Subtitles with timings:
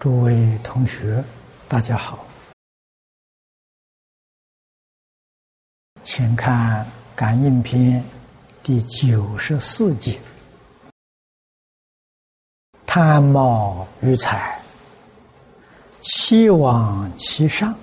[0.00, 1.22] 诸位同学，
[1.68, 2.26] 大家好，
[6.02, 6.82] 请看
[7.14, 8.02] 《感应篇》
[8.62, 10.18] 第九十四节
[12.86, 14.58] ：“贪冒于财，
[16.00, 17.78] 期往其上，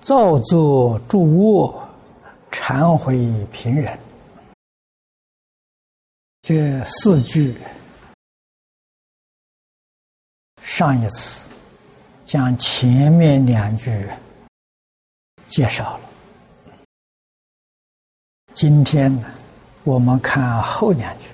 [0.00, 1.86] 造作诸恶，
[2.50, 4.00] 忏悔平人。”
[6.40, 7.54] 这四句。
[10.74, 11.46] 上一次
[12.24, 14.08] 将前面两句
[15.46, 16.10] 介绍了，
[18.54, 19.30] 今天呢，
[19.84, 21.28] 我们看后两句。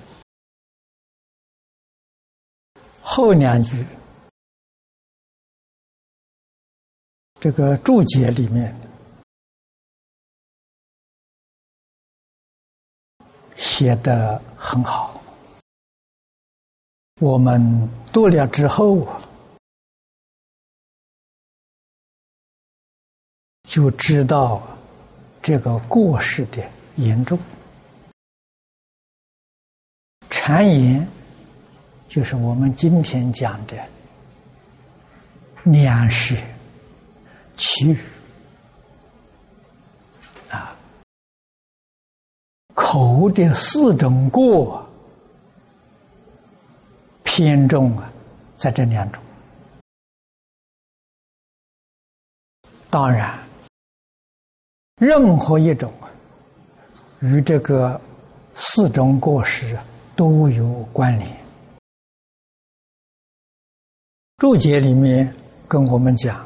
[3.01, 3.87] 后两句
[7.39, 8.77] 这个注解里面
[13.55, 15.17] 写的很好，
[17.21, 19.07] 我们读了之后。
[23.69, 24.67] 就知道
[25.43, 26.57] 这个过失的
[26.95, 27.37] 严重。
[30.27, 31.07] 谗言
[32.07, 33.77] 就是我们今天讲的
[35.65, 36.35] 两舌、
[37.55, 37.99] 其语
[40.49, 40.75] 啊，
[42.73, 44.83] 口的四种过
[47.21, 48.11] 偏重啊，
[48.55, 49.21] 在这两种，
[52.89, 53.37] 当然。
[54.99, 55.91] 任何一种
[57.21, 57.99] 与这个
[58.53, 59.77] 四种过失
[60.15, 61.39] 都有关联。
[64.37, 65.33] 注解里面
[65.67, 66.45] 跟我们讲，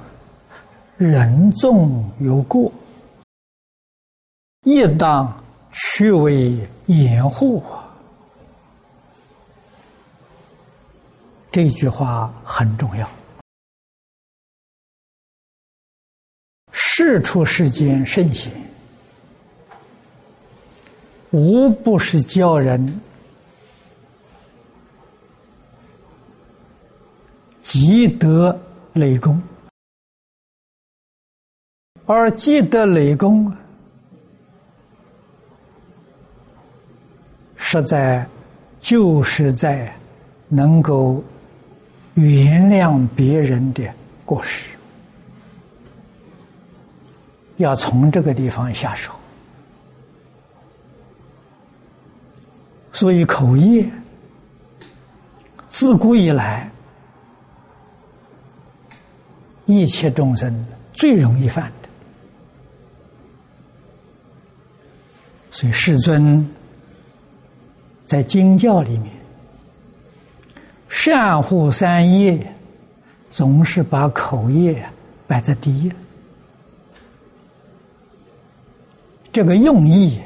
[0.98, 2.72] 人纵有过，
[4.64, 7.64] 亦当去为掩护。
[11.52, 13.08] 这句话很重要。
[16.96, 18.54] 事出世间圣贤，
[21.32, 23.02] 无不是教人
[27.64, 28.56] 积德
[28.94, 29.42] 累功，
[32.06, 33.52] 而积德累功，
[37.56, 38.24] 实在
[38.80, 39.92] 就是在
[40.48, 41.24] 能够
[42.14, 43.92] 原谅别人的
[44.24, 44.70] 过失。
[47.58, 49.12] 要从这个地方下手，
[52.92, 53.88] 所以口业
[55.70, 56.70] 自古以来，
[59.66, 61.90] 一切众生最容易犯的。
[65.52, 66.50] 所以世尊
[68.06, 69.12] 在经教里面，
[70.90, 72.56] 善护三业，
[73.30, 74.84] 总是把口业
[75.28, 75.92] 摆在第一。
[79.34, 80.22] 这个用意，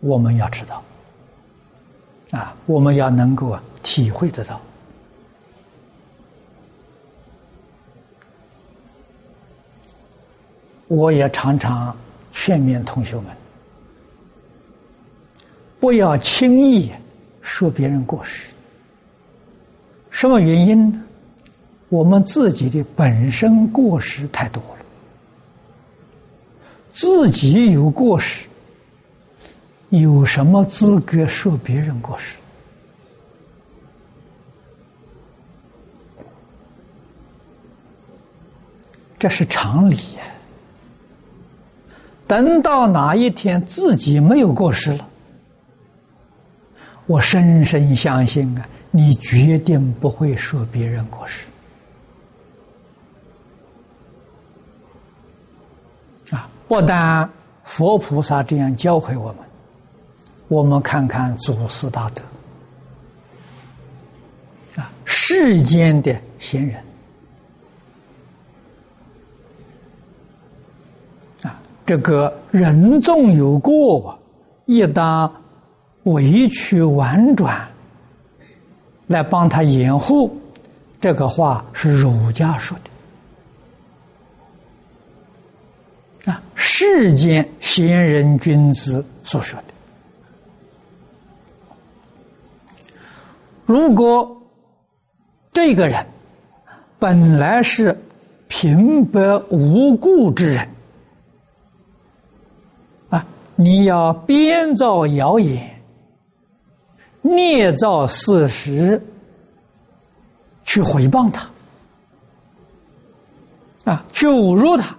[0.00, 0.82] 我们要知道，
[2.30, 4.58] 啊，我们要能够体会得到。
[10.88, 11.94] 我也常常
[12.32, 13.26] 劝勉同学们，
[15.78, 16.90] 不要轻易
[17.42, 18.48] 说别人过失。
[20.08, 21.02] 什么原因呢？
[21.90, 24.83] 我们自己的本身过失太多了。
[27.04, 28.46] 自己有过失，
[29.90, 32.34] 有什么资格说别人过失？
[39.18, 40.22] 这是常理呀。
[42.26, 45.06] 等到哪一天自己没有过失了，
[47.04, 51.44] 我深深相信啊，你决定不会说别人过失。
[56.66, 57.28] 不但
[57.64, 59.36] 佛菩萨这样教诲我们，
[60.48, 62.22] 我们看看祖师大德
[64.80, 66.82] 啊，世间的贤人
[71.42, 74.18] 啊，这个人纵有过，
[74.66, 75.30] 亦当
[76.04, 77.66] 委曲婉转
[79.06, 80.34] 来帮他掩护。
[81.00, 82.90] 这个话是儒家说的。
[86.76, 89.66] 世间贤人君子所说的，
[93.64, 94.42] 如果
[95.52, 96.04] 这个人
[96.98, 97.96] 本来是
[98.48, 100.68] 平白无故之人，
[103.08, 103.24] 啊，
[103.54, 105.80] 你要编造谣言、
[107.22, 109.00] 捏造事实，
[110.64, 111.48] 去诽谤他，
[113.84, 114.98] 啊，去侮辱他。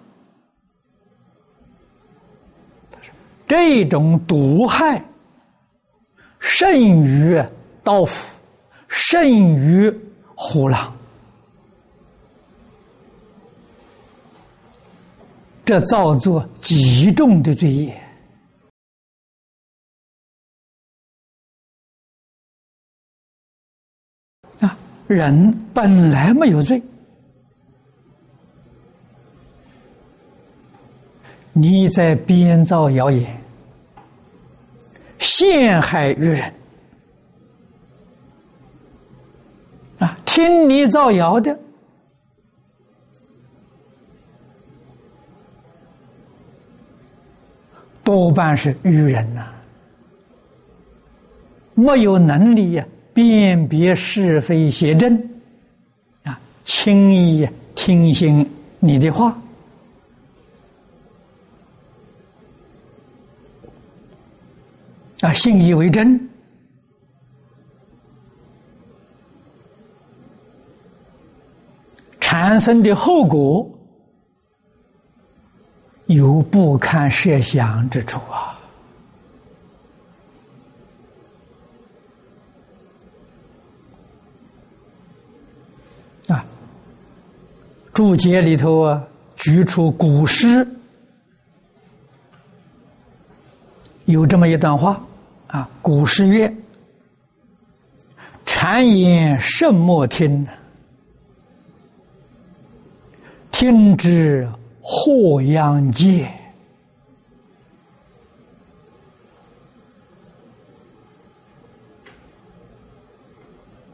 [3.47, 5.03] 这种毒害
[6.39, 7.41] 甚于
[7.83, 8.35] 刀斧，
[8.87, 9.93] 甚于
[10.35, 10.91] 虎狼。
[15.63, 18.01] 这造作极重的罪业
[24.59, 24.77] 啊！
[25.07, 26.81] 人本来没有罪，
[31.57, 33.25] 你在编造谣言，
[35.19, 36.53] 陷害于人
[39.99, 40.17] 啊！
[40.25, 41.57] 听你造谣的。
[48.03, 49.47] 多半是愚人呐，
[51.73, 55.17] 没有能力呀辨别是非邪正，
[56.25, 58.45] 啊，轻易听信
[58.81, 59.41] 你的话，
[65.25, 66.29] 啊，信以为真，
[72.19, 73.67] 产生的后果。
[76.05, 78.59] 有不堪设想之处啊！
[86.27, 86.45] 啊，
[87.91, 89.03] 注解里头啊，
[89.35, 90.67] 举出古诗
[94.05, 95.03] 有这么一段话
[95.47, 96.53] 啊，古诗曰
[98.45, 100.47] ：“谗言甚莫听，
[103.51, 104.47] 听之。”
[104.87, 106.31] 祸殃界，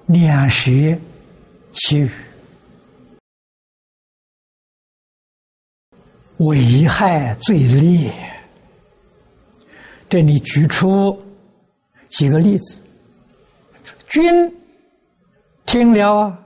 [0.06, 0.70] 两舌
[1.72, 2.12] 其语，
[6.40, 8.12] 危害最烈。
[10.10, 11.18] 这里举出
[12.12, 12.80] 几个例子，
[14.08, 14.54] 君
[15.66, 16.40] 听了啊，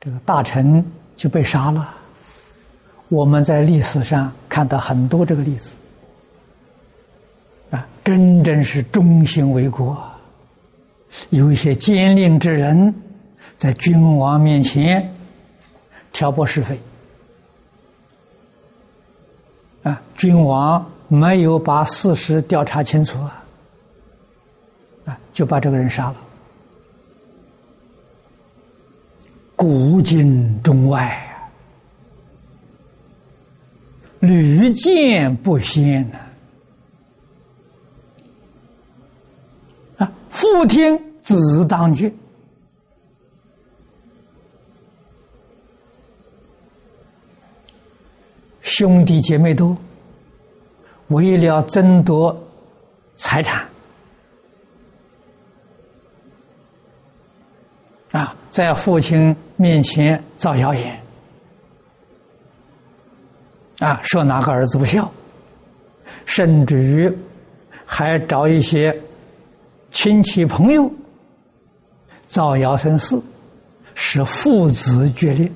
[0.00, 0.84] 这个大臣
[1.16, 1.94] 就被杀了。
[3.08, 5.70] 我们在历史上看到很多这个例子，
[7.70, 9.96] 啊，真正是忠心为国，
[11.30, 12.92] 有一些奸佞之人，
[13.56, 15.14] 在君王面前
[16.12, 16.80] 挑拨是非，
[19.84, 23.41] 啊，君王没有把事实调查清楚，啊，
[25.32, 26.16] 就把这个人杀了，
[29.56, 31.28] 古今中外。
[34.20, 36.18] 屡见不鲜呐！
[39.98, 42.12] 啊，父听子当绝，
[48.60, 49.76] 兄弟姐妹多，
[51.08, 52.40] 为了争夺
[53.16, 53.66] 财产，
[58.12, 61.00] 啊，在父亲面前造谣言。
[63.78, 65.10] 啊，说哪个儿子不孝，
[66.26, 67.10] 甚至于
[67.86, 68.94] 还找一些
[69.90, 70.92] 亲戚朋友
[72.26, 73.18] 造谣生事，
[73.94, 75.50] 使父子决裂。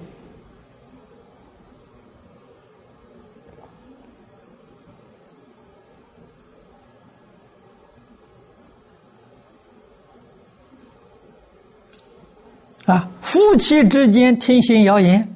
[12.87, 15.29] 啊，夫妻之间听信谣言，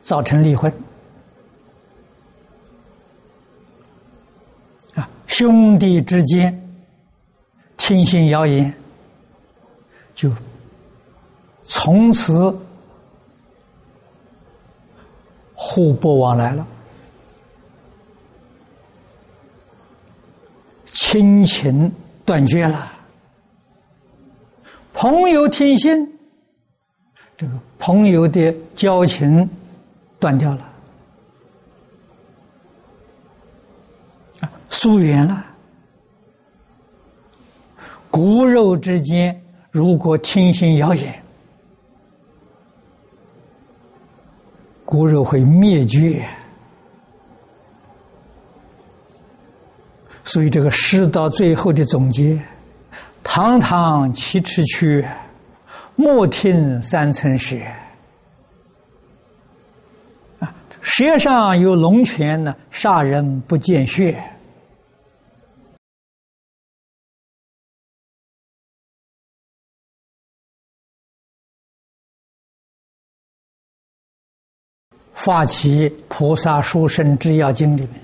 [0.00, 0.72] 造成离婚。
[4.94, 6.52] 啊兄弟之间
[7.76, 8.74] 听信谣言，
[10.14, 10.30] 就
[11.64, 12.54] 从此
[15.54, 16.66] 互不往来了，
[20.86, 21.90] 亲情
[22.24, 22.91] 断绝了。
[25.02, 26.16] 朋友听信，
[27.36, 29.50] 这个朋友的交情
[30.20, 30.72] 断掉了。
[34.70, 35.44] 疏远了，
[38.12, 39.42] 骨肉之间
[39.72, 41.20] 如果听信谣言，
[44.84, 46.24] 骨肉会灭绝。
[50.22, 52.40] 所以这个诗到最后的总结
[53.24, 55.04] ：“堂堂七尺躯
[55.96, 57.72] 莫听三寸血
[60.40, 64.32] 啊舌上有龙泉呢杀人不见血。
[75.24, 78.01] 发起菩萨书生制药经里面。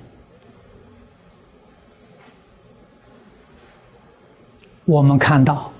[4.89, 5.71] 我们看到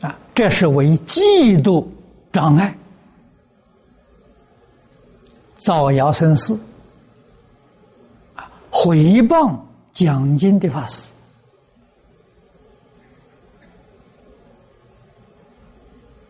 [0.00, 1.86] 啊，这是为嫉妒
[2.32, 2.74] 障碍，
[5.58, 6.56] 造谣生事，
[8.34, 9.54] 啊，毁谤
[9.92, 11.06] 讲经的法师。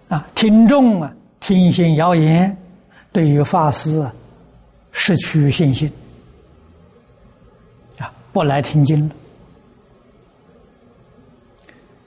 [0.09, 2.55] 啊，听众啊，听信谣言，
[3.13, 4.13] 对于法师啊，
[4.91, 5.89] 失去信心，
[7.99, 9.15] 啊，不来听经了。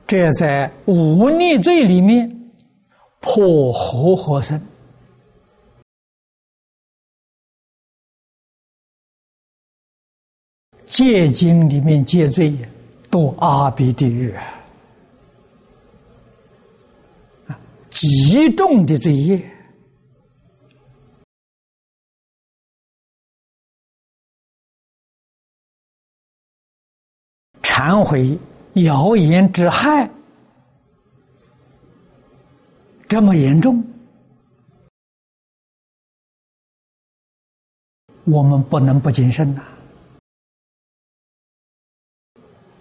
[0.07, 2.51] 这在忤逆罪里面
[3.19, 4.61] 破活活生，
[10.85, 12.55] 戒经里面戒罪
[13.09, 14.43] 堕阿鼻地狱啊。
[17.89, 19.41] 极重的罪业，
[27.63, 28.37] 忏悔
[28.75, 30.09] 谣言之害
[33.07, 33.83] 这么严重，
[38.25, 39.63] 我们不能不谨慎呐。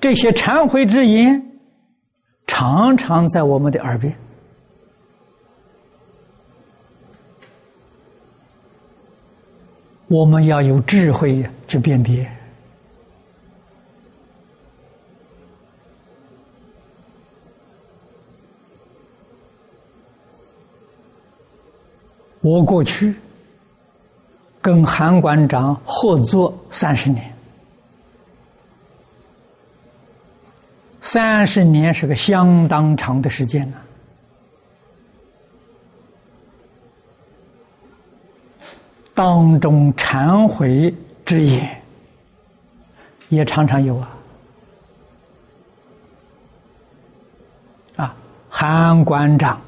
[0.01, 1.43] 这些忏悔之言，
[2.47, 4.15] 常常在我们的耳边。
[10.09, 12.31] 我们要有智慧去辨别。
[22.45, 23.15] 我过去
[24.61, 27.35] 跟韩馆长合作三十年，
[31.01, 33.79] 三十年是个相当长的时间呢。
[39.15, 41.83] 当中忏悔之言
[43.31, 44.17] 也常常有啊，
[47.97, 48.17] 啊，
[48.51, 49.59] 韩馆长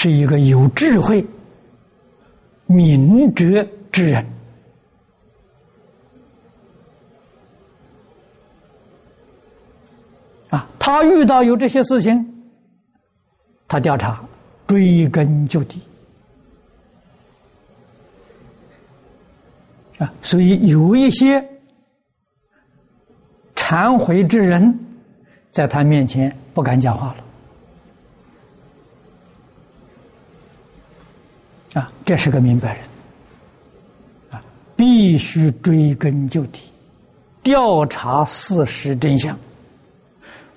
[0.00, 1.26] 是一个有智慧、
[2.66, 4.24] 明哲之人
[10.50, 12.24] 啊，他遇到有这些事情，
[13.66, 14.24] 他调查，
[14.68, 15.82] 追根究底。
[19.98, 21.44] 啊，所以有一些
[23.56, 24.78] 忏悔之人，
[25.50, 27.24] 在他面前不敢讲话了。
[31.74, 32.84] 啊，这是个明白人。
[34.30, 34.42] 啊，
[34.76, 36.70] 必须追根究底，
[37.42, 39.38] 调查事实真相，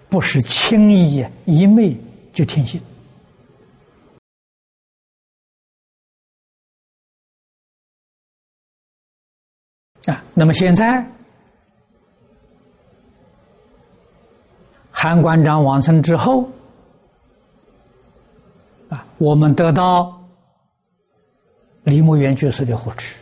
[0.10, 1.98] 不是轻易一昧
[2.34, 2.82] 就听信。
[10.06, 11.06] 啊，那么现在，
[14.92, 16.50] 韩馆长往生之后，
[18.90, 20.21] 啊，我们得到
[21.84, 23.18] 李牧原居士的护持，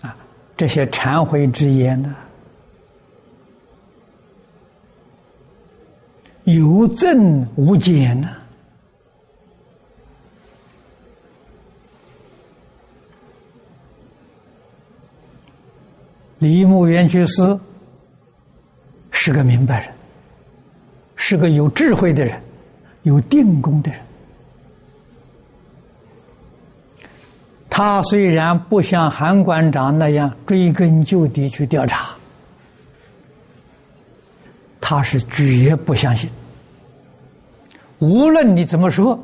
[0.00, 0.16] 啊，
[0.56, 2.16] 这些忏悔之言呢，
[6.44, 8.34] 有增无减呢。
[16.38, 17.60] 李牧原居士
[19.10, 19.92] 是个明白人，
[21.14, 22.40] 是个有智慧的人，
[23.02, 24.00] 有定功的人。
[27.78, 32.08] 他虽然不像韩馆长那样追根究底去调查，
[34.80, 36.28] 他是绝不相信。
[38.00, 39.16] 无论你怎么说，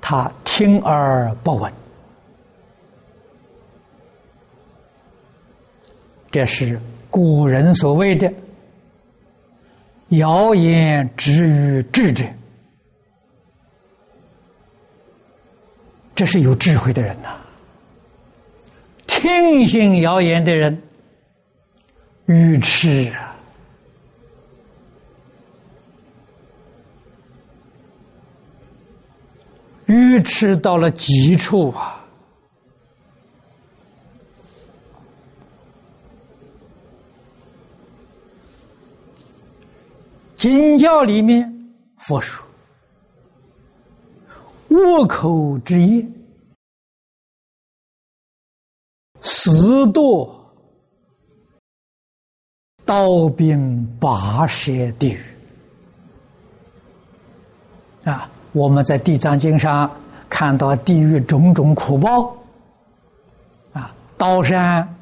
[0.00, 1.72] 他听而不闻。
[6.32, 6.80] 这是
[7.12, 8.32] 古人所谓的
[10.18, 12.24] “谣言止于智者”，
[16.20, 17.34] 这是有智慧的人呐。
[19.06, 20.82] 听信谣言的人，
[22.26, 23.34] 愚痴啊，
[29.86, 32.04] 愚痴到了极处啊。
[40.34, 41.50] 经教里面，
[41.96, 42.46] 佛说
[44.70, 46.10] ：“恶口之言，
[49.20, 50.30] 死堕
[52.84, 55.20] 刀兵拔舌地狱。”
[58.04, 59.90] 啊，我们在《地藏经》上
[60.28, 62.34] 看到地狱种种苦报，
[63.72, 64.96] 啊，刀山、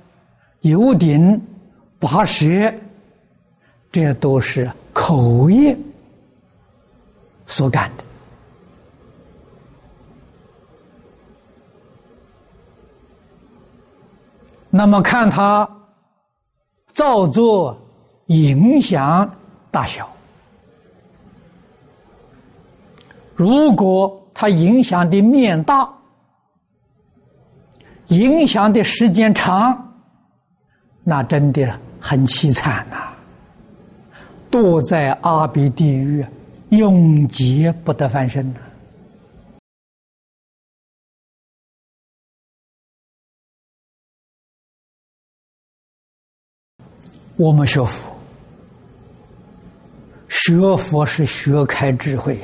[0.62, 1.40] 油顶、
[2.00, 2.74] 拔舌，
[3.92, 5.78] 这都是口业
[7.46, 8.04] 所干的。
[14.70, 15.68] 那么看他
[16.92, 17.76] 造作
[18.26, 19.30] 影响
[19.70, 20.08] 大小，
[23.34, 25.88] 如果他影响的面大，
[28.08, 29.94] 影响的时间长，
[31.02, 31.66] 那真的
[32.00, 33.08] 很凄惨呐！
[34.50, 36.26] 堕在阿鼻地狱，
[36.70, 38.60] 永劫不得翻身呐！
[47.38, 48.10] 我们学佛，
[50.28, 52.36] 学佛是学开智慧！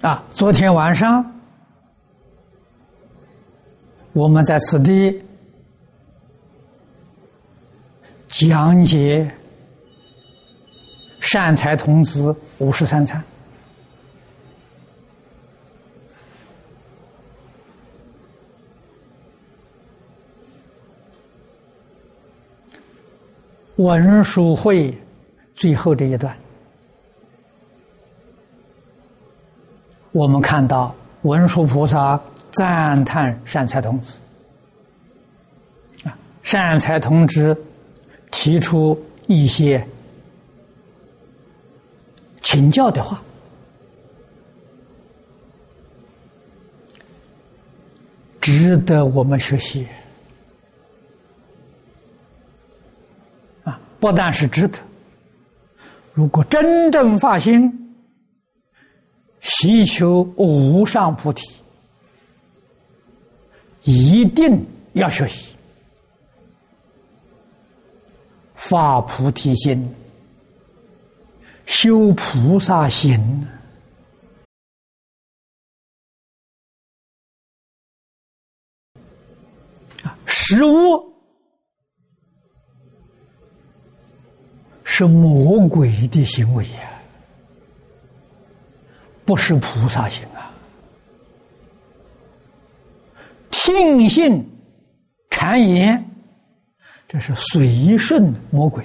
[0.00, 1.38] 啊，昨天晚上
[4.14, 5.22] 我们在此地
[8.26, 9.30] 讲解
[11.20, 13.22] 善财童子五十三参。
[23.78, 24.92] 文殊会
[25.54, 26.36] 最后这一段，
[30.10, 30.92] 我们看到
[31.22, 32.20] 文殊菩萨
[32.50, 34.18] 赞叹善财童子
[36.02, 37.56] 啊，善财童子
[38.32, 39.86] 提出一些
[42.40, 43.22] 请教的话，
[48.40, 49.86] 值得我们学习。
[54.00, 54.78] 不但是值得，
[56.14, 57.94] 如果真正发心，
[59.40, 61.42] 希求无上菩提，
[63.82, 65.54] 一定要学习
[68.54, 69.94] 发菩提心，
[71.66, 73.20] 修菩萨行
[80.04, 81.07] 啊，实物。
[84.98, 86.90] 是魔鬼的行为呀，
[89.24, 90.50] 不是菩萨行啊！
[93.48, 94.44] 听信
[95.30, 96.04] 谗言，
[97.06, 98.84] 这是随顺魔鬼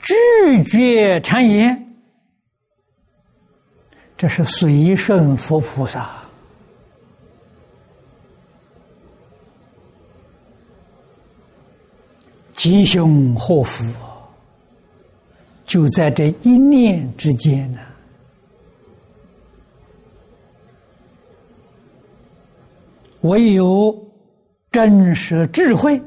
[0.00, 1.92] 拒绝谗言，
[4.16, 6.08] 这是随顺佛菩萨。
[12.58, 13.84] 吉凶祸福，
[15.64, 17.78] 就在这一念之间呢。
[23.20, 23.96] 唯有
[24.72, 26.02] 真实智慧，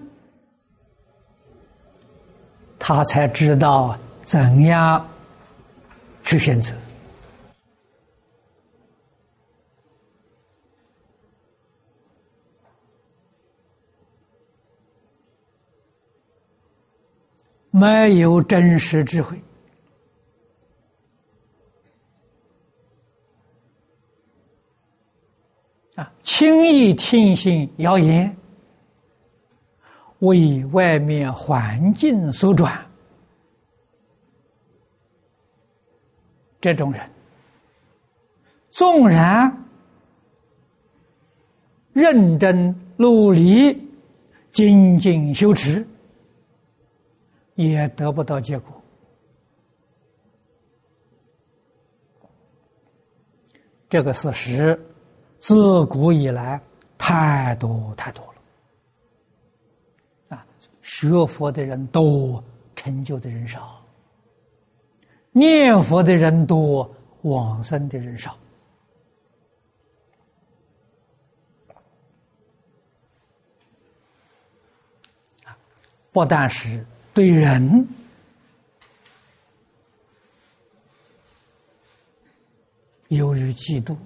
[2.77, 5.09] 他才知道怎样
[6.21, 6.73] 去选择。
[17.71, 19.41] 没有真实智慧
[25.95, 26.11] 啊！
[26.21, 28.35] 轻易听信谣言，
[30.19, 32.85] 为外面环境所转，
[36.59, 37.09] 这种人，
[38.69, 39.65] 纵然
[41.93, 43.89] 认真努力、
[44.51, 45.87] 精进修持。
[47.69, 48.81] 也得不到结果，
[53.87, 54.79] 这个事实
[55.37, 56.59] 自古以来
[56.97, 58.33] 太多太多了。
[60.35, 60.45] 啊，
[60.81, 62.43] 学佛的人多，
[62.75, 63.59] 成就的人少；
[65.31, 66.89] 念佛的人多，
[67.21, 68.35] 往生的人少。
[76.11, 76.85] 不但是。
[77.13, 77.87] 对人。
[83.09, 83.97] 由于嫉妒，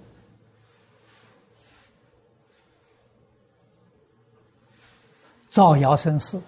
[5.47, 6.41] 造谣生事，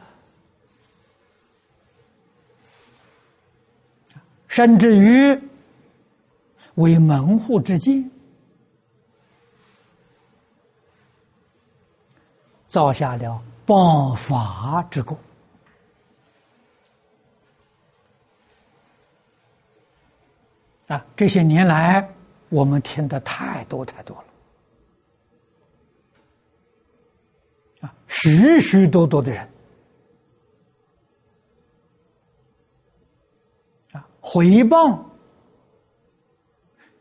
[4.47, 5.39] 甚至于
[6.73, 8.09] 为门户之见，
[12.67, 15.15] 造下了谤法之过。
[20.87, 22.09] 啊，这些年来
[22.47, 24.23] 我们听的太多太多了，
[27.81, 29.49] 啊，许许多多的人
[33.91, 34.97] 啊，回谤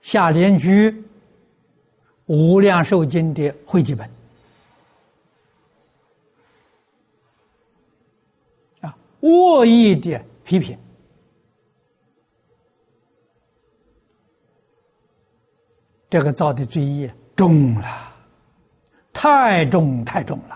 [0.03, 0.91] 下联居
[2.27, 4.11] 《无量寿经》的汇集本，
[8.81, 10.77] 啊，恶意的批评。
[16.09, 18.15] 这个造的罪业重了，
[19.13, 20.55] 太重太重了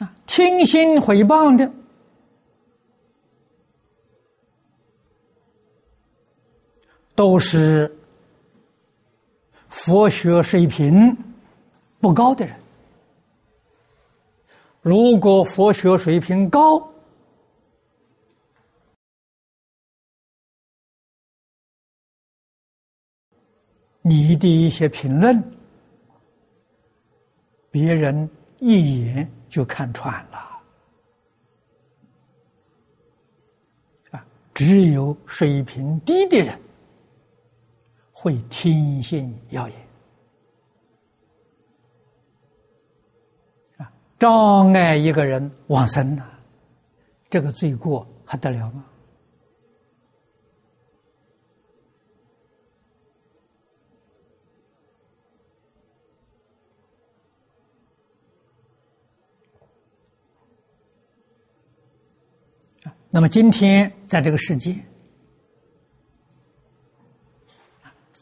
[0.00, 0.14] 啊！
[0.26, 1.70] 听心回谤的，
[7.14, 7.96] 都是
[9.68, 11.16] 佛学水平
[12.00, 12.63] 不高的人。
[14.84, 16.86] 如果佛学水平高，
[24.02, 25.42] 你的一些评论，
[27.70, 30.62] 别人一眼就看穿了。
[34.10, 36.60] 啊，只有水平低的人
[38.12, 39.83] 会听信谣言。
[44.24, 46.24] 障碍一个人往生呢，
[47.28, 48.82] 这个罪过还得了吗？
[63.10, 64.74] 那么今天在这个世界，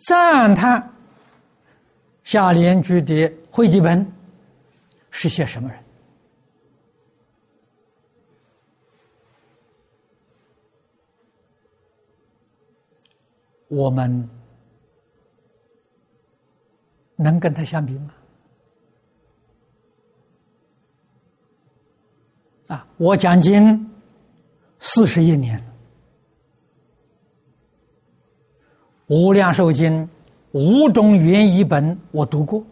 [0.09, 0.93] 赞叹
[2.25, 4.05] 下联句的汇集本
[5.13, 5.82] 是些什么人？
[13.75, 14.29] 我们
[17.17, 18.13] 能跟他相比吗？
[22.69, 23.91] 啊，我讲经
[24.79, 25.59] 四十一年，
[29.07, 30.07] 《无量寿经》
[30.53, 32.63] 五种原译本我读过，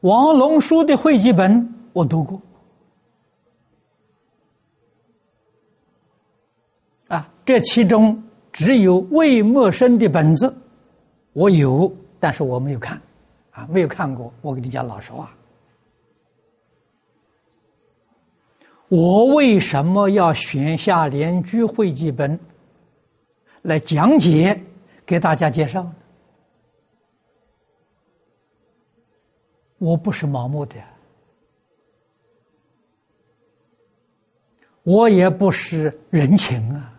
[0.00, 2.42] 王龙书的汇集本我读过。
[7.46, 8.20] 这其中
[8.52, 10.52] 只有魏默生的本子，
[11.32, 13.00] 我有，但是我没有看，
[13.52, 14.34] 啊，没有看过。
[14.42, 15.32] 我跟你讲老实话，
[18.88, 22.36] 我为什么要选下联居会记本
[23.62, 24.60] 来讲解
[25.06, 25.88] 给大家介绍？
[29.78, 30.74] 我不是盲目的，
[34.82, 36.94] 我也不是人情啊。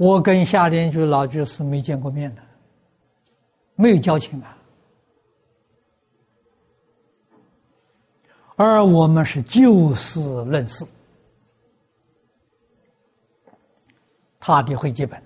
[0.00, 2.40] 我跟夏联居老居士没见过面的，
[3.74, 4.56] 没有交情啊。
[8.56, 10.86] 而我们是就事论事，
[14.38, 15.22] 他的会记本，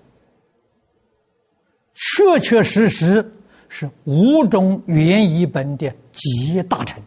[1.93, 3.31] 确确实实
[3.69, 7.01] 是五种原译本的集大成。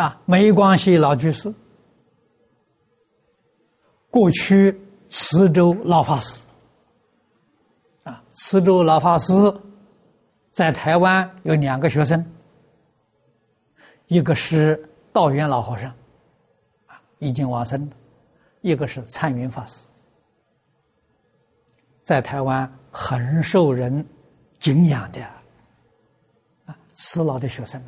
[0.00, 1.52] 啊，没关系，老居士。
[4.10, 6.42] 过去慈州老法师，
[8.04, 9.32] 啊，慈州老法师
[10.50, 12.24] 在台湾有两个学生，
[14.06, 15.90] 一个是道元老和尚，
[16.86, 17.92] 啊，已经往生了；
[18.62, 19.84] 一个是参云法师，
[22.02, 24.02] 在台湾很受人
[24.58, 25.22] 敬仰的，
[26.64, 27.78] 啊，慈老的学生。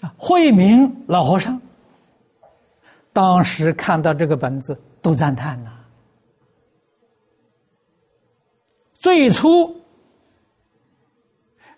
[0.00, 1.60] 啊，慧明老和尚
[3.12, 5.72] 当时看到这个本子都赞叹呐。
[8.94, 9.74] 最初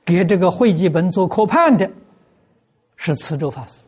[0.05, 1.91] 给这个会记本做科判的
[2.97, 3.85] 是慈州法师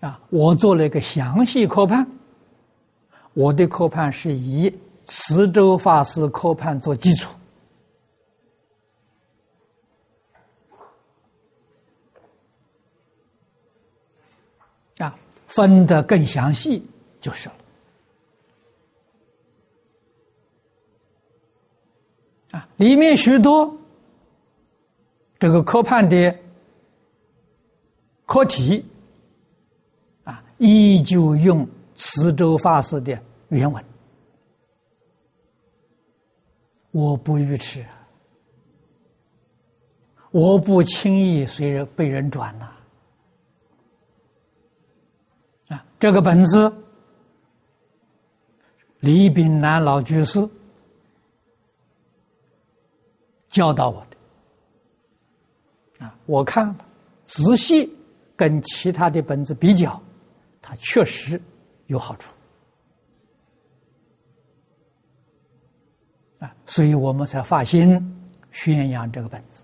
[0.00, 2.06] 啊，我做了一个详细科判，
[3.32, 4.72] 我的科判是以
[5.04, 7.30] 慈州法师科判做基础。
[14.98, 16.84] 啊，分得更详细
[17.20, 17.54] 就是了。
[22.52, 23.76] 啊，里面许多
[25.38, 26.36] 这个科判的
[28.24, 28.84] 课题，
[30.24, 33.84] 啊，依旧用慈州法师的原文，
[36.90, 37.84] 我不愚痴。
[40.32, 42.75] 我不轻易随人被人转了！
[45.98, 46.72] 这个本子，
[49.00, 50.46] 李炳南老居士
[53.48, 56.76] 教导我的啊，我看了
[57.24, 57.96] 仔细
[58.36, 60.00] 跟其他的本子比较，
[60.60, 61.40] 它确实
[61.86, 62.30] 有好处
[66.40, 69.62] 啊，所以我们才发心宣扬这个本子。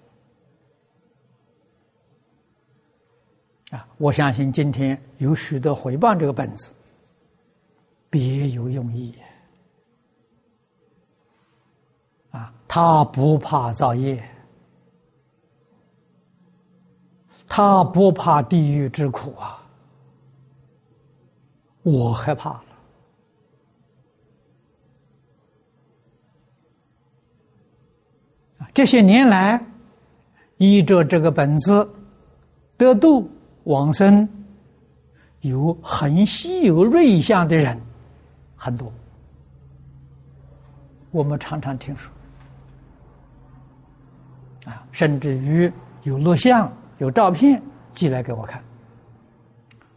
[3.72, 6.70] 啊，我相信今天有许多回报这个本子，
[8.10, 9.14] 别有用意。
[12.30, 14.22] 啊，他不怕造业，
[17.48, 19.66] 他不怕地狱之苦啊，
[21.82, 22.64] 我害怕了。
[28.74, 29.64] 这些年来，
[30.58, 31.90] 依着这个本子
[32.76, 33.30] 得度。
[33.64, 34.28] 往生
[35.40, 37.80] 有很稀有瑞相的人
[38.56, 38.92] 很多，
[41.10, 42.12] 我们常常听说
[44.64, 45.72] 啊，甚至于
[46.02, 47.60] 有录像、有照片
[47.92, 48.62] 寄来给我看，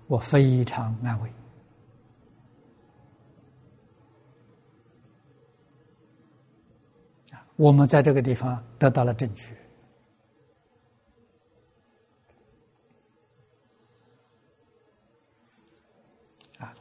[0.08, 1.30] 我非常安慰
[7.56, 9.56] 我们在这个地方得到了证据。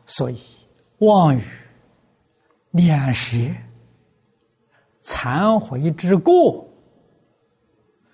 [0.07, 0.39] 所以，
[0.99, 1.43] 妄语、
[2.73, 3.39] 两舌、
[5.03, 6.67] 忏悔之过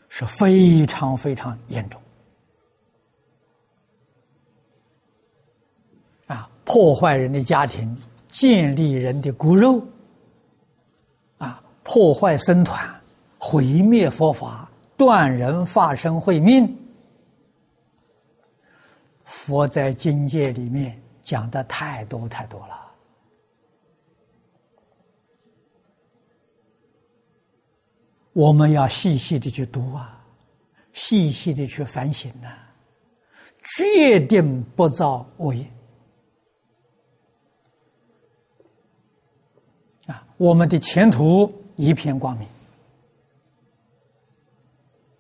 [0.09, 2.01] 是非常非常严重
[6.27, 6.49] 啊！
[6.65, 7.97] 破坏人的家庭，
[8.29, 9.85] 建立人的骨肉
[11.39, 11.63] 啊！
[11.83, 12.89] 破坏僧团，
[13.39, 16.77] 毁灭佛法，断人法身慧命。
[19.25, 21.01] 佛在经界里面。
[21.31, 22.91] 讲的太多太多了，
[28.33, 30.21] 我们要细细的去读啊，
[30.93, 32.49] 细细的去反省呐，
[33.63, 35.65] 决定不造恶业
[40.09, 42.49] 啊，我们的前途一片光明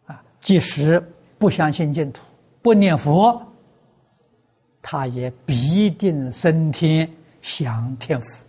[0.06, 0.20] 啊！
[0.40, 0.98] 即使
[1.38, 2.20] 不相信净土，
[2.62, 3.46] 不念佛。
[4.82, 7.08] 他也必定升天
[7.42, 8.44] 享天福，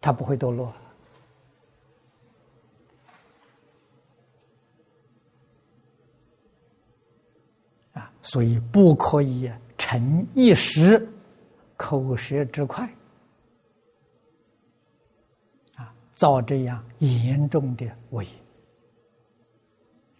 [0.00, 0.74] 他不会堕落
[7.92, 8.12] 啊！
[8.22, 11.08] 所以不可以逞一时
[11.76, 12.84] 口舌之快
[15.76, 18.28] 啊，造这样严重的恶业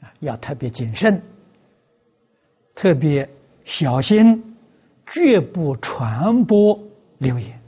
[0.01, 1.21] 啊，要特别谨慎，
[2.77, 3.29] 特别
[3.65, 4.41] 小心。
[5.07, 6.79] 绝不传播
[7.19, 7.61] 流言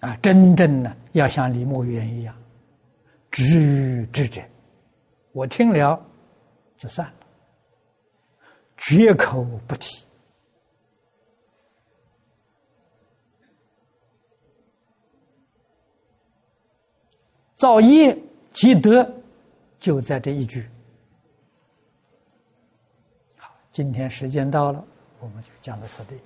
[0.00, 0.16] 啊！
[0.22, 2.34] 真正的要像李墨渊一样，
[3.30, 4.42] 知于知者，
[5.32, 6.04] 我听了
[6.76, 7.14] 就算了，
[8.76, 10.04] 绝口不提。
[17.56, 18.16] 造业
[18.52, 19.10] 积德，
[19.80, 20.68] 就在这一句。
[23.76, 24.82] 今天时间到了，
[25.20, 26.18] 我们就讲到这里。